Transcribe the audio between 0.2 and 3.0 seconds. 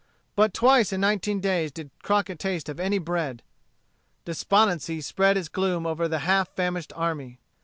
But twice in nineteen days did Crockett Taste of any